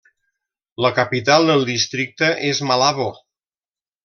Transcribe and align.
La 0.85 0.89
capital 0.99 1.45
del 1.51 1.67
districte 1.67 2.31
és 2.49 2.63
Malabo. 2.71 3.07